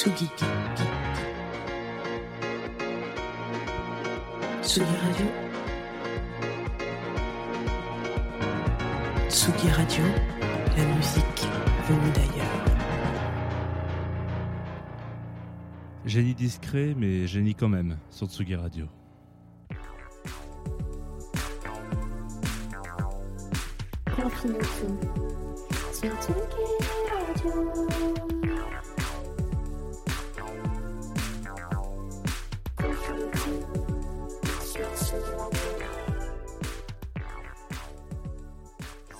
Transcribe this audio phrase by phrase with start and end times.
[0.00, 0.30] Tsugi.
[4.62, 5.26] Tsugi Radio.
[9.28, 10.04] Tsugi Radio,
[10.74, 11.42] la musique
[11.86, 12.64] venue d'ailleurs.
[16.06, 18.86] Génie discret, mais génie quand même, sur Tsugi Radio.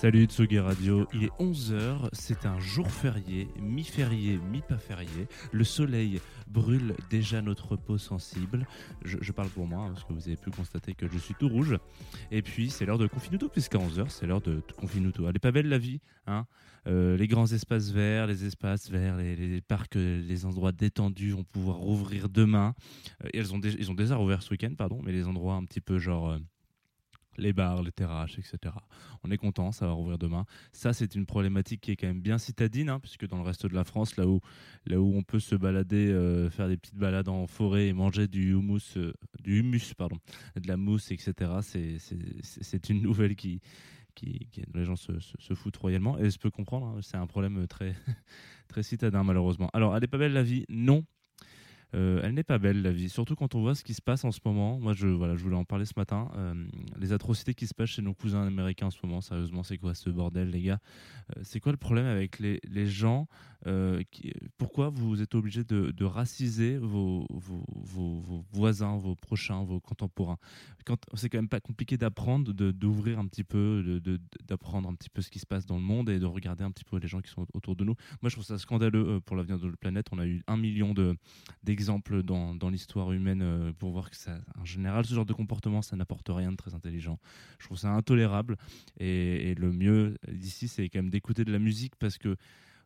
[0.00, 5.28] Salut Tsugi Radio, il est 11h, c'est un jour férié, mi-férié, mi-pas férié.
[5.52, 8.66] Le soleil brûle déjà notre peau sensible.
[9.04, 11.50] Je, parle pour moi, hein, parce que vous avez pu constater que je suis tout
[11.50, 11.76] rouge.
[12.30, 15.28] Et puis c'est l'heure de Confinuto, puisqu'à 11h c'est l'heure de Confinuto.
[15.28, 16.46] Elle est pas belle la vie, hein
[16.86, 21.44] Euh, les grands espaces verts, les espaces verts, les, parcs, euh, les endroits détendus vont
[21.44, 22.74] pouvoir rouvrir demain.
[23.22, 25.56] Euh, et elles ont déjà, ils ont déjà rouvert ce week-end, pardon, mais les endroits
[25.56, 26.30] un petit peu genre...
[26.30, 26.38] euh,
[27.40, 28.74] les bars, les terrasses, etc.
[29.24, 30.44] On est content, ça va rouvrir demain.
[30.72, 33.66] Ça, c'est une problématique qui est quand même bien citadine, hein, puisque dans le reste
[33.66, 34.40] de la France, là où,
[34.86, 38.28] là où on peut se balader, euh, faire des petites balades en forêt et manger
[38.28, 40.18] du humus, euh, du humus, pardon,
[40.56, 41.50] de la mousse, etc.
[41.62, 43.60] C'est, une nouvelle qui,
[44.14, 46.18] qui, les gens se, se, se foutent royalement.
[46.18, 47.94] Et je peux comprendre, hein, c'est un problème très,
[48.68, 49.70] très citadin, malheureusement.
[49.72, 51.04] Alors, elle est pas belle la vie Non.
[51.94, 54.24] Euh, elle n'est pas belle la vie, surtout quand on voit ce qui se passe
[54.24, 54.78] en ce moment.
[54.78, 56.30] Moi, je, voilà, je voulais en parler ce matin.
[56.36, 56.54] Euh,
[56.98, 59.94] les atrocités qui se passent chez nos cousins américains en ce moment, sérieusement, c'est quoi
[59.94, 60.78] ce bordel, les gars?
[61.36, 63.26] Euh, C'est quoi le problème avec les, les gens
[64.56, 67.64] Pourquoi vous êtes obligés de, de raciser vos, vos,
[68.20, 70.38] vos- voisins, vos prochains, vos contemporains?
[71.14, 75.10] C'est quand même pas compliqué d'apprendre, de- d'ouvrir un petit peu, de- d'apprendre un petit
[75.10, 77.08] peu ce qui se passe dans le monde et de regarder un petit peu les
[77.08, 77.94] gens qui sont autour de nous.
[78.22, 80.06] Moi, je trouve ça scandaleux pour l'avenir de la planète.
[80.12, 81.16] On a eu un million de
[81.64, 85.32] d'exemples dans, dans l'histoire humaine euh, pour voir que ça, en général, ce genre de
[85.32, 87.18] comportement, ça n'apporte rien de très intelligent.
[87.58, 88.56] Je trouve ça intolérable.
[88.98, 92.36] Et, et le mieux d'ici, c'est quand même d'écouter de la musique parce que,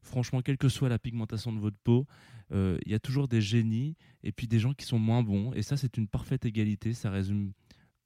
[0.03, 2.07] franchement, quelle que soit la pigmentation de votre peau,
[2.53, 5.53] euh, il y a toujours des génies et puis des gens qui sont moins bons.
[5.55, 6.93] Et ça, c'est une parfaite égalité.
[6.93, 7.53] Ça résume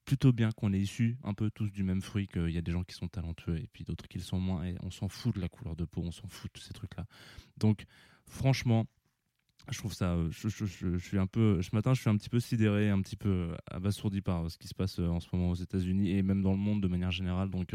[0.05, 2.73] plutôt bien qu'on est issus un peu tous du même fruit, qu'il y a des
[2.73, 4.65] gens qui sont talentueux et puis d'autres qui le sont moins.
[4.65, 7.05] Et on s'en fout de la couleur de peau, on s'en fout de ces trucs-là.
[7.59, 7.85] Donc,
[8.27, 8.87] franchement,
[9.71, 10.13] je trouve ça.
[10.15, 11.61] euh, Je, suis un peu.
[11.63, 14.49] Ce matin, je suis un petit peu sidéré, un petit peu euh, abasourdi par euh,
[14.49, 16.89] ce qui se passe en ce moment aux États-Unis et même dans le monde de
[16.89, 17.51] manière générale.
[17.51, 17.75] Donc,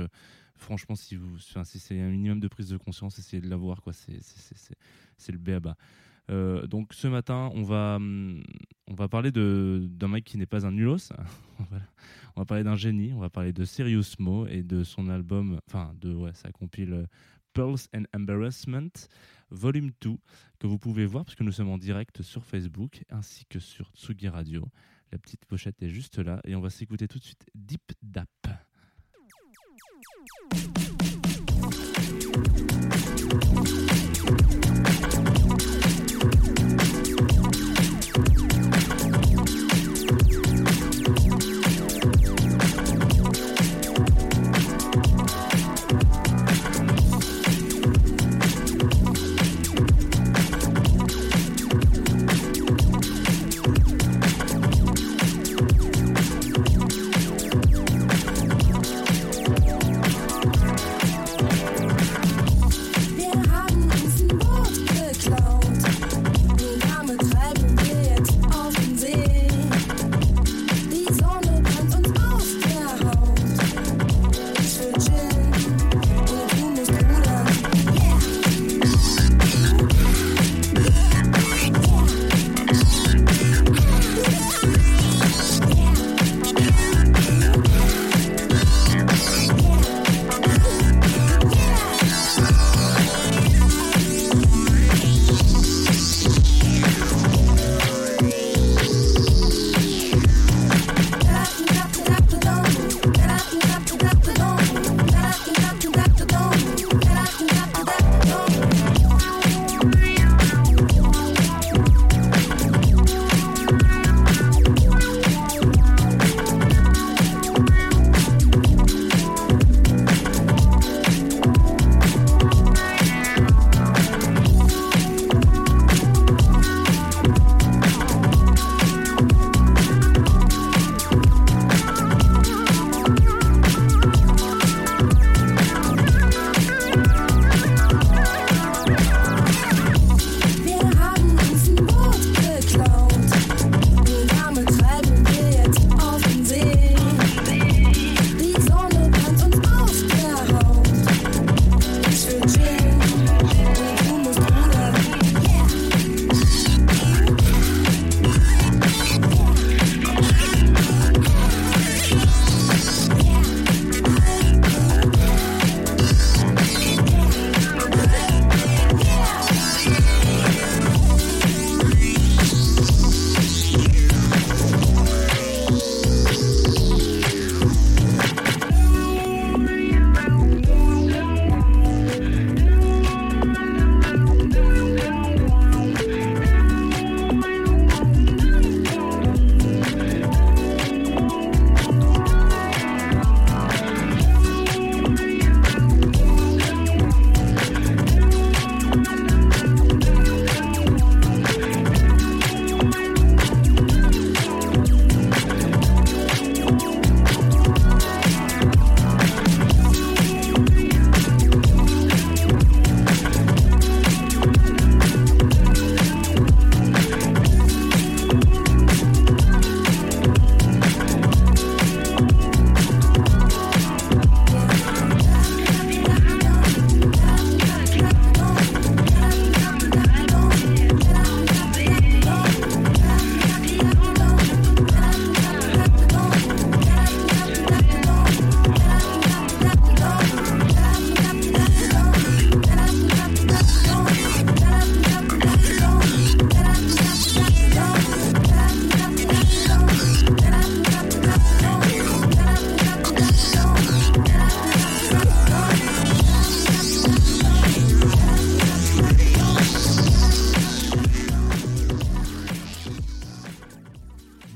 [0.55, 3.93] franchement, si vous, si c'est un minimum de prise de conscience, essayez de l'avoir, quoi.
[3.93, 5.75] C'est, c'est, le béaba.
[6.31, 8.43] Euh, donc, ce matin, on va, hum,
[8.87, 11.11] on va parler d'un mec qui n'est pas un nulos.
[12.35, 13.13] On va parler d'un génie.
[13.13, 17.07] On va parler de Serious Mo et de son album, enfin, de ouais, sa compile
[17.53, 19.07] Pearls and Embarrassment,
[19.49, 20.17] Volume 2
[20.59, 23.91] que vous pouvez voir parce que nous sommes en direct sur Facebook ainsi que sur
[23.95, 24.67] Tsugi Radio.
[25.11, 28.29] La petite pochette est juste là et on va s'écouter tout de suite Deep Dap.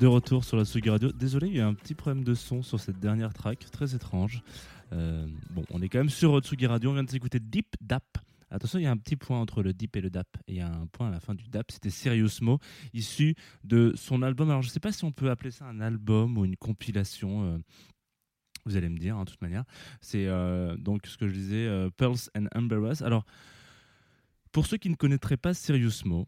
[0.05, 1.11] Retour sur la Sugi Radio.
[1.11, 4.43] Désolé, il y a un petit problème de son sur cette dernière track, très étrange.
[4.93, 8.03] Euh, bon, on est quand même sur Tsugi Radio, on vient de s'écouter Deep Dap.
[8.49, 10.27] Attention, il y a un petit point entre le Deep et le DAP.
[10.47, 12.59] Et il y a un point à la fin du DAP, c'était Serious Mo,
[12.93, 14.49] issu de son album.
[14.49, 17.43] Alors, je ne sais pas si on peut appeler ça un album ou une compilation.
[17.43, 17.57] euh,
[18.65, 19.63] vous allez me dire, hein, de toute manière.
[20.01, 23.01] C'est euh, donc ce que je disais, euh, Pearls and Umbrellas.
[23.03, 23.25] Alors,
[24.51, 26.27] pour ceux qui ne connaîtraient pas Serious Mo,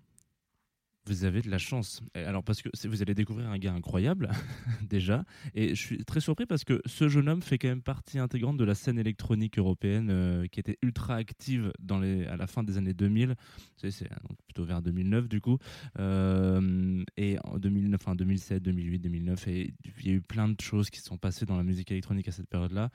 [1.09, 2.01] vous avez de la chance.
[2.13, 4.29] Alors parce que vous allez découvrir un gars incroyable
[4.89, 5.25] déjà,
[5.55, 8.57] et je suis très surpris parce que ce jeune homme fait quand même partie intégrante
[8.57, 12.63] de la scène électronique européenne euh, qui était ultra active dans les, à la fin
[12.63, 13.29] des années 2000.
[13.29, 13.35] Vous
[13.77, 15.57] savez, c'est donc plutôt vers 2009 du coup,
[15.99, 20.59] Euh, et en 2009, enfin 2007, 2008, 2009, et il y a eu plein de
[20.61, 22.89] choses qui sont passées dans la musique électronique à cette période-là.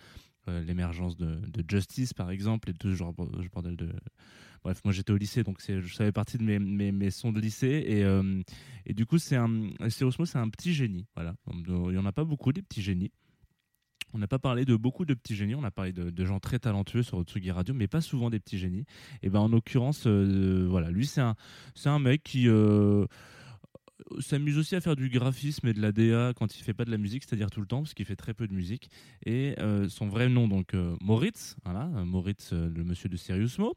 [0.48, 3.88] Euh, L'émergence de, Justice par exemple, et tout ce genre bordel de
[4.64, 7.84] Bref, moi j'étais au lycée, donc je savais partie de mes, mes, sons de lycée.
[7.86, 8.40] Et, euh,
[8.86, 9.50] et du coup, c'est un,
[9.90, 11.06] Cyrus c'est un petit génie.
[11.14, 11.34] Voilà.
[11.52, 13.12] Il n'y en a pas beaucoup, des petits génies.
[14.14, 16.58] On n'a pas parlé de beaucoup de petits génies, on a parlé de, gens très
[16.58, 18.86] talentueux sur Tsugi Radio, mais pas souvent des petits génies.
[19.22, 21.34] Et ben en l'occurrence, euh, voilà, lui c'est un,
[21.74, 22.48] c'est un mec qui
[24.20, 26.90] s'amuse aussi à faire du graphisme et de la DA quand il fait pas de
[26.90, 28.90] la musique, c'est-à-dire tout le temps, parce qu'il fait très peu de musique.
[29.24, 33.58] Et euh, son vrai nom, donc euh, Moritz, voilà, euh, Moritz, le monsieur de Serious
[33.58, 33.76] Mo,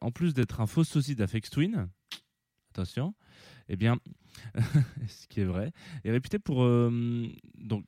[0.00, 1.88] en plus d'être un faux sosie d'Afex Twin,
[2.70, 3.14] attention,
[3.68, 3.98] eh bien,
[5.08, 5.72] ce qui est vrai,
[6.04, 7.84] est réputé pour, donc,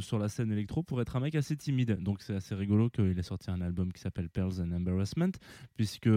[0.00, 1.98] sur la scène électro pour être un mec assez timide.
[2.02, 5.32] Donc c'est assez rigolo qu'il ait sorti un album qui s'appelle Pearls and Embarrassment,
[5.76, 6.08] puisque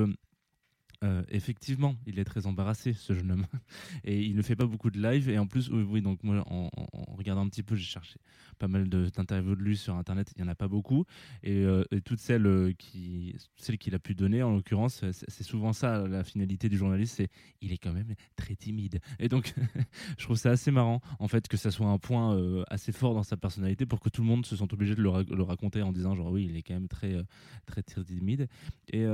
[1.06, 3.46] euh, effectivement, il est très embarrassé, ce jeune homme.
[4.04, 5.30] Et il ne fait pas beaucoup de live.
[5.30, 6.70] Et en plus, oui, donc moi, en,
[7.16, 8.20] regardant un petit peu, j'ai cherché
[8.58, 10.32] pas mal d'interviews de lui sur Internet.
[10.36, 11.06] Il n'y en a pas beaucoup.
[11.44, 15.74] Et, euh, toutes celles euh, qui, celles qu'il a pu donner, en l'occurrence, c'est souvent
[15.74, 17.30] ça la finalité du journaliste, c'est
[17.62, 19.00] il est quand même très timide.
[19.20, 19.54] Et donc,
[20.18, 23.24] je trouve ça assez marrant, en fait, que ça soit un point assez fort dans
[23.24, 25.82] sa personnalité pour que tout le monde se sente obligé de le, ra- le raconter
[25.82, 27.16] en disant genre oui, il est quand même très,
[27.66, 28.48] très, très timide.
[28.92, 29.06] Et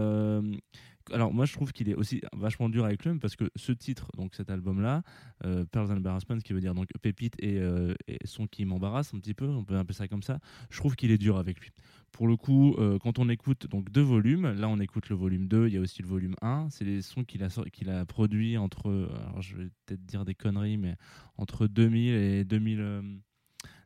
[1.12, 4.08] alors moi je trouve qu'il est aussi vachement dur avec lui parce que ce titre,
[4.18, 5.04] donc cet album-là,
[5.46, 9.14] euh, Pearls and Embarrassment, qui veut dire donc pépite et, euh, et son qui m'embarrasse
[9.14, 10.40] un petit peu, on peut appeler ça comme ça,
[10.70, 11.72] je trouve qu'il est dur avec lui.
[12.12, 15.48] Pour le coup, euh, quand on écoute donc deux volumes, là on écoute le volume
[15.48, 18.06] 2, il y a aussi le volume 1, c'est les sons qu'il a, qu'il a
[18.06, 20.96] produits entre, alors je vais peut-être dire des conneries, mais
[21.38, 23.22] entre 2000 et 2000...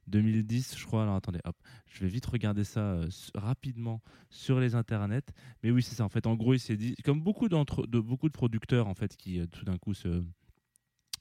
[0.07, 1.03] euh, 2010, je crois.
[1.03, 1.55] Alors attendez, hop,
[1.87, 5.31] je vais vite regarder ça euh, rapidement sur les internets.
[5.63, 6.05] Mais oui, c'est ça.
[6.05, 9.15] En fait, en gros, il s'est dit, comme beaucoup de beaucoup de producteurs en fait,
[9.17, 10.23] qui euh, tout d'un coup se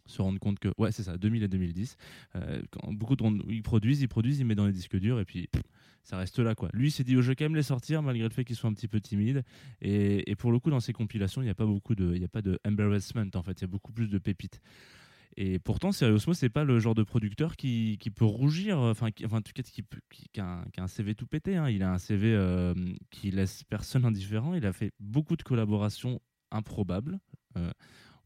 [0.06, 1.96] se rendent compte que ouais c'est ça 2000 et 2010
[2.36, 5.24] euh, quand beaucoup de ils produisent ils produisent ils mettent dans les disques durs et
[5.24, 5.48] puis
[6.02, 8.24] ça reste là quoi lui s'est dit oh, je vais quand même les sortir malgré
[8.24, 9.44] le fait qu'ils soient un petit peu timides
[9.80, 12.20] et, et pour le coup dans ces compilations il n'y a pas beaucoup de il
[12.20, 14.60] y a pas de embarrassment en fait il y a beaucoup plus de pépites
[15.36, 19.10] et pourtant, Serious Mo, c'est pas le genre de producteur qui, qui peut rougir, enfin,
[19.10, 21.56] qui, enfin, en tout cas, qui, qui, qui a un CV tout pété.
[21.56, 21.68] hein.
[21.68, 22.74] Il a un CV euh,
[23.10, 24.54] qui laisse personne indifférent.
[24.54, 27.18] Il a fait beaucoup de collaborations improbables.
[27.56, 27.70] Euh,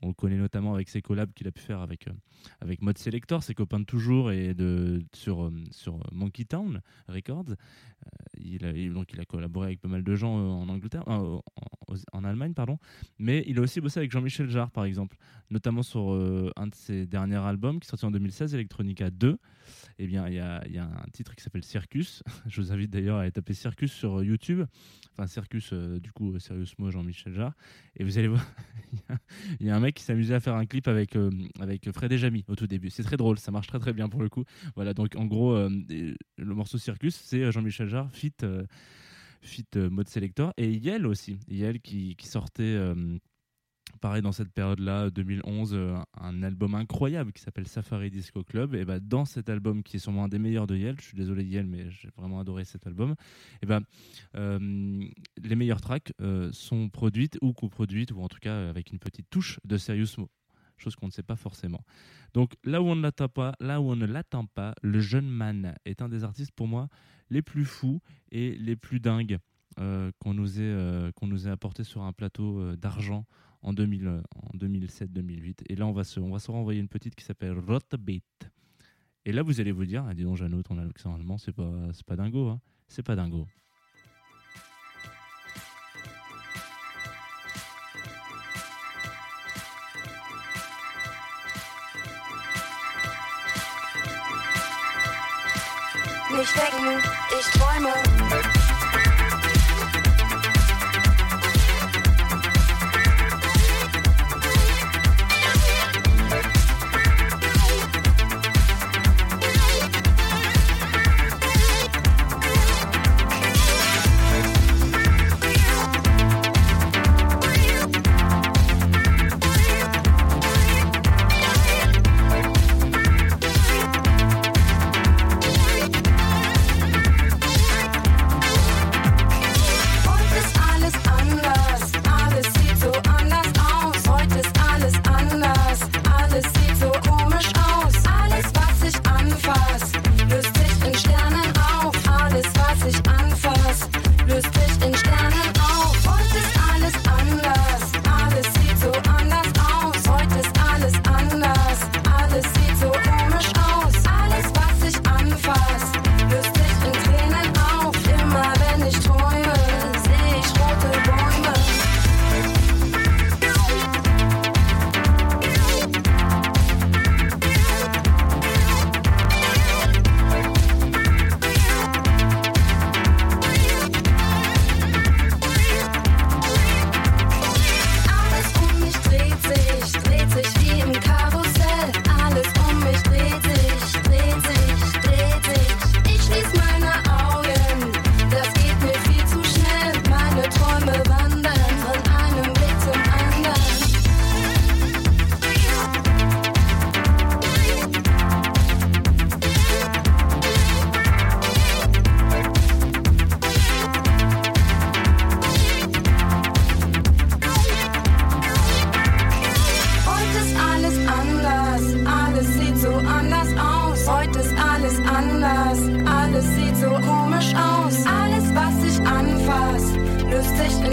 [0.02, 2.12] on le connaît notamment avec ses collabs qu'il a pu faire avec, euh,
[2.60, 7.50] avec Mode Selector, ses copains de toujours, et de, sur, euh, sur Monkey Town Records.
[7.50, 11.04] Euh, il, a, donc, il a collaboré avec pas mal de gens euh, en Angleterre,
[11.08, 11.38] euh,
[12.12, 12.78] en, Allemagne, pardon.
[13.18, 15.16] Mais il a aussi bossé avec Jean-Michel Jarre, par exemple
[15.50, 19.38] notamment sur euh, un de ses derniers albums qui est sorti en 2016, Electronica 2.
[19.98, 22.22] Eh bien, il y a, y a un titre qui s'appelle Circus.
[22.46, 24.64] Je vous invite d'ailleurs à aller taper Circus sur euh, YouTube.
[25.12, 27.54] Enfin, Circus, euh, du coup, euh, Mo, Jean-Michel Jarre.
[27.96, 28.44] Et vous allez voir,
[29.60, 31.30] il y y, a un mec qui s'amusait à faire un clip avec, euh,
[31.92, 32.90] Fred et Jamy au tout début.
[32.90, 34.44] C'est très drôle, ça marche très très bien pour le coup.
[34.74, 38.32] Voilà, donc en gros, euh, le morceau Circus, c'est euh, Jean-Michel Jarre, fit,
[39.42, 40.52] fit Mode Selector.
[40.56, 41.38] Et Yel aussi.
[41.48, 42.76] Yel qui sortait.
[44.00, 48.74] Pareil dans cette période-là, 2011, euh, un album incroyable qui s'appelle Safari Disco Club.
[48.74, 51.16] Et ben dans cet album qui est sûrement un des meilleurs de Yel, je suis
[51.16, 53.14] désolé Yel, mais j'ai vraiment adoré cet album.
[53.62, 53.82] Et ben
[54.36, 55.04] euh,
[55.42, 59.28] les meilleures tracks euh, sont produites ou coproduites ou en tout cas avec une petite
[59.30, 60.28] touche de Serious Mo.
[60.76, 61.84] Chose qu'on ne sait pas forcément.
[62.34, 65.28] Donc là où on ne l'attend pas, là où on ne l'attend pas, le jeune
[65.28, 66.88] man est un des artistes pour moi
[67.30, 69.38] les plus fous et les plus dingues
[69.76, 73.26] qu'on nous ait qu'on nous ait apporté sur un plateau d'argent
[73.62, 74.20] en, 2000, euh,
[74.56, 75.62] 2007-2008.
[75.68, 78.50] Et là, on va, se, on va se renvoyer une petite qui s'appelle Rotbeat.
[79.24, 81.70] Et là, vous allez vous dire, ah, dis donc, Jeannot, ton accent allemand, c'est pas,
[82.06, 82.48] pas dingo.
[82.48, 82.60] Hein.
[82.86, 83.46] C'est pas dingo.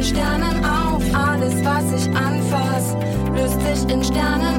[0.05, 1.01] Sternen auf.
[1.13, 2.95] Alles, was ich anfass,
[3.35, 4.54] löst sich in Sternen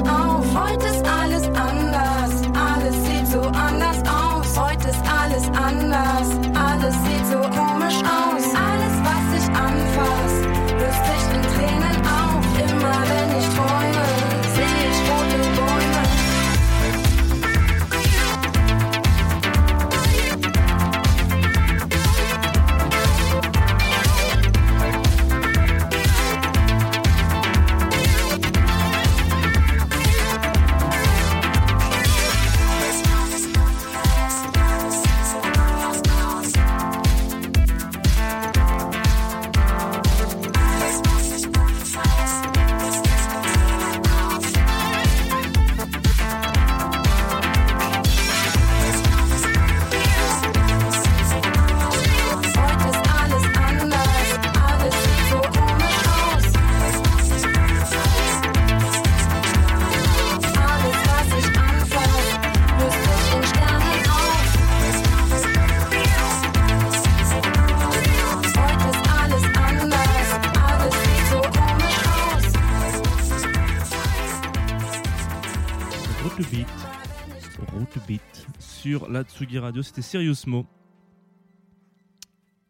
[79.17, 79.81] la Tsugi Radio.
[79.81, 80.67] C'était Serious Mo.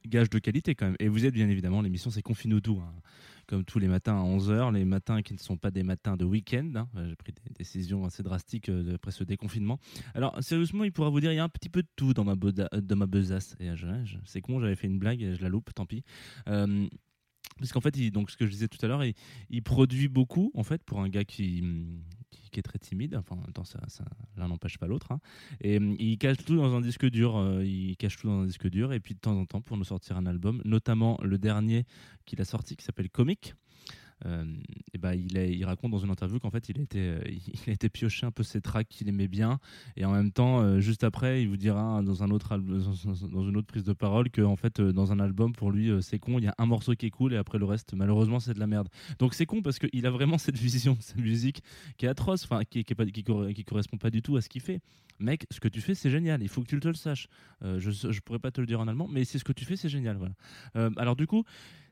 [0.08, 0.96] Gage de qualité quand même.
[1.00, 2.80] Et vous êtes bien évidemment, l'émission c'est Confinou-Doux.
[2.80, 2.94] hein.
[3.48, 6.24] Comme tous les matins à 11h, les matins qui ne sont pas des matins de
[6.24, 6.72] week-end.
[6.76, 6.88] hein.
[7.06, 9.78] J'ai pris des décisions assez drastiques euh, après ce déconfinement.
[10.16, 12.24] Alors, sérieusement, il pourra vous dire il y a un petit peu de tout dans
[12.24, 13.58] ma, euh, dans ma besace.
[13.60, 16.04] Et, euh, c'est con, j'avais fait une blague et je la loupe, tant pis.
[16.48, 16.88] Euh,
[17.60, 19.14] parce qu'en fait, donc, ce que je disais tout à l'heure, il,
[19.50, 21.64] il produit beaucoup, en fait, pour un gars qui,
[22.30, 23.16] qui, est très timide.
[23.16, 24.06] Enfin, en ça, ça-
[24.36, 25.12] l'un n'empêche pas l'autre.
[25.12, 25.20] hein.
[25.62, 27.38] Et hum, il cache tout dans un disque dur.
[27.38, 28.94] euh, il cache tout dans un disque dur.
[28.94, 31.86] Et puis, de temps en temps, pour nous sortir un album, notamment le dernier
[32.26, 33.56] qu'il a sorti, qui s'appelle Comic.
[34.26, 34.46] Euh,
[34.94, 37.20] et ben il, raconte dans une interview qu'en fait il a été euh,
[37.68, 39.60] il a pioché un peu ses tracks qu'il aimait bien.
[39.96, 43.58] Et en même temps euh, juste après il vous dira dans un autre dans une
[43.58, 46.46] autre prise de parole que en fait dans un album pour lui c'est con il
[46.46, 48.68] y a un morceau qui est cool et après le reste malheureusement c'est de la
[48.68, 48.90] merde.
[49.20, 51.62] Donc c'est con parce qu'il a vraiment cette vision de sa musique
[51.98, 54.82] qui est atroce enfin qui, qui, correspond pas du tout à ce qu'il fait.
[55.20, 56.42] Mec ce que tu fais c'est génial.
[56.42, 57.28] Il faut que tu le saches.
[57.64, 59.66] Euh, je je pourrais pas te le dire en allemand mais c'est ce que tu
[59.66, 60.34] fais c'est génial voilà.
[60.98, 61.44] Alors du coup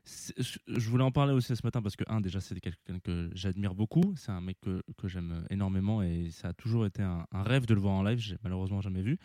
[0.06, 3.74] je voulais en parler aussi ce matin parce que, un, déjà, c'est quelqu'un que j'admire
[3.74, 4.14] beaucoup.
[4.16, 7.74] C'est un mec que, que j'aime énormément et ça a toujours été un, rêve de
[7.74, 8.18] le voir en live.
[8.18, 9.18] J'ai malheureusement jamais vu.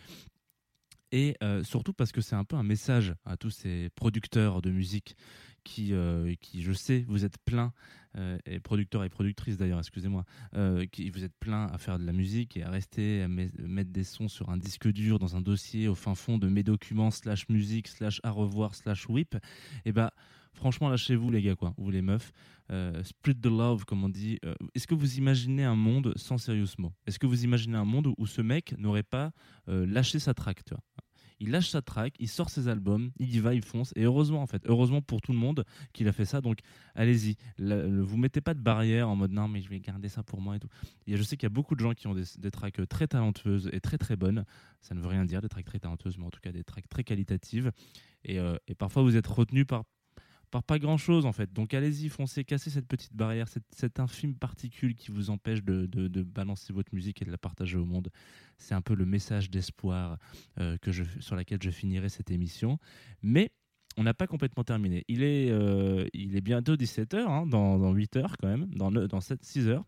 [1.12, 4.70] Et euh, surtout parce que c'est un peu un message à tous ces producteurs de
[4.70, 5.14] musique
[5.62, 7.72] qui, euh, qui je sais, vous êtes plein,
[8.16, 10.24] euh, et producteurs et productrices d'ailleurs, excusez-moi,
[10.90, 13.90] qui vous êtes plein à faire de la musique et à rester, à me- mettre
[13.92, 17.10] des sons sur un disque dur, dans un dossier au fin fond de mes documents,
[17.10, 19.36] slash musique, slash à revoir, slash whip.
[19.84, 20.12] Et bah,
[20.54, 22.32] franchement, lâchez-vous les gars, quoi, ou les meufs.
[22.70, 24.38] Euh, split the love, comme on dit.
[24.44, 27.84] Euh, Est-ce que vous imaginez un monde sans Serious Mo Est-ce que vous imaginez un
[27.84, 29.32] monde où ce mec n'aurait pas
[29.68, 30.62] euh, lâché sa track,
[31.42, 33.92] il lâche sa track, il sort ses albums, il y va, il fonce.
[33.96, 36.40] Et heureusement, en fait, heureusement pour tout le monde qu'il a fait ça.
[36.40, 36.60] Donc,
[36.94, 37.36] allez-y.
[37.58, 40.54] Vous mettez pas de barrière en mode non, mais je vais garder ça pour moi
[40.54, 40.68] et tout.
[41.08, 43.08] Et je sais qu'il y a beaucoup de gens qui ont des, tracks euh, très
[43.08, 44.44] talentueuses et très très bonnes.
[44.80, 46.88] Ça ne veut rien dire, des tracks très talentueuses, mais en tout cas des tracks
[46.88, 47.72] très qualitatives.
[48.24, 48.38] Et,
[48.68, 49.82] et parfois, vous êtes retenu par
[50.52, 51.52] par pas grand chose en fait.
[51.52, 56.72] Donc allez-y, foncez, cassez cette petite barrière, cette, infime particule qui vous empêche de, balancer
[56.72, 58.10] votre musique et de la partager au monde.
[58.58, 60.18] C'est un peu le message d'espoir
[60.60, 60.76] euh,
[61.20, 62.78] sur laquelle je finirai cette émission.
[63.22, 63.50] Mais
[63.96, 65.04] on n'a pas complètement terminé.
[65.08, 66.06] Il est, euh,
[66.42, 69.84] bientôt 17h, dans, dans 8h quand même, dans, dans 7, 6 heures.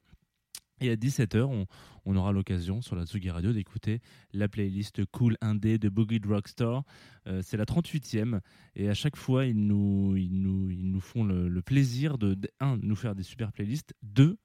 [0.80, 1.66] Et à 17h, on,
[2.04, 4.00] on aura l'occasion sur la Tsugi Radio d'écouter
[4.32, 6.84] la playlist Cool Indé de Boogie Drugstore.
[7.26, 8.40] Euh, c'est la 38e
[8.74, 13.22] et à chaque fois, ils nous, font le, plaisir de, de, un, nous faire des
[13.22, 14.36] super playlists, deux,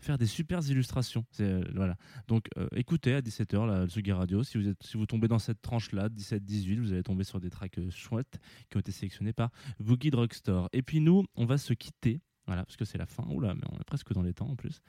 [0.00, 1.24] faire des super illustrations.
[1.40, 1.96] Euh, voilà.
[2.26, 4.42] Donc euh, écoutez à 17h la Tsugi Radio.
[4.42, 7.90] Si vous, êtes, tombez dans cette tranche-là, 17-18, vous allez tomber sur des tracks euh,
[7.90, 8.38] chouettes
[8.70, 10.68] qui ont été sélectionnés par Boogie Drugstore.
[10.72, 12.20] Et puis nous, on va se quitter.
[12.46, 13.24] Voilà, parce que c'est la fin.
[13.28, 14.80] Oula, mais on est presque dans les temps en plus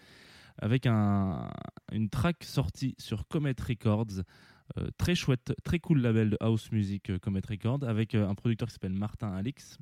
[0.61, 1.49] avec un,
[1.91, 4.23] une track sortie sur Comet Records.
[4.77, 8.35] euh, très chouette, très cool label de house music euh, Comet Records, avec euh, un
[8.35, 9.77] producteur qui s'appelle Martin Alix.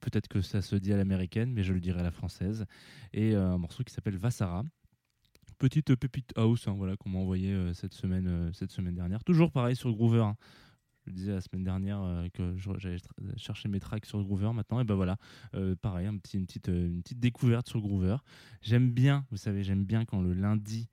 [0.00, 2.64] Peut-être que ça se dit à l'américaine, mais je le dirai à la française.
[3.12, 4.64] Et un morceau qui s'appelle Vassara.
[5.58, 9.22] Petite pépite house hein, voilà, qu'on m'a envoyé cette, semaine, cette semaine dernière.
[9.24, 10.22] Toujours pareil sur Groover.
[10.22, 10.36] hein.
[11.10, 12.98] Le disais la semaine dernière euh, que j'allais
[13.36, 14.78] chercher mes tracks sur Groover maintenant.
[14.78, 15.16] Et ben voilà,
[15.54, 18.18] euh, pareil, un petit, une, petite, euh, une petite découverte sur Groover.
[18.62, 20.88] J'aime bien, vous savez, j'aime bien quand le lundi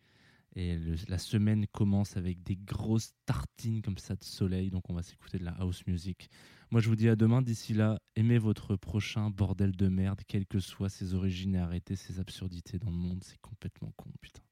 [0.56, 4.72] Et la semaine commence avec des grosses tartines comme ça de soleil.
[4.72, 6.32] Donc on va s'écouter de la house music.
[6.72, 7.44] Moi je vous dis à demain.
[7.44, 11.96] D'ici là, aimez votre prochain bordel de merde, quelles que soient ses origines et arrêtez
[11.96, 13.24] ces absurdités dans le monde.
[13.24, 14.47] C'est complètement con, putain.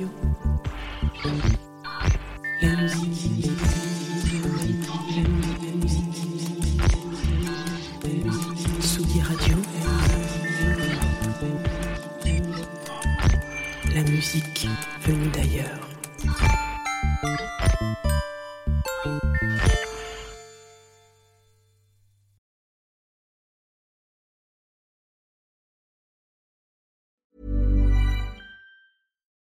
[0.00, 0.08] Radio.
[2.62, 3.50] La musique.
[9.22, 9.56] Radio.
[13.94, 14.68] La musique
[15.02, 15.90] venue d'ailleurs.